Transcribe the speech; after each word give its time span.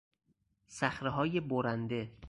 صخرههای 0.67 1.39
برنده 1.39 2.11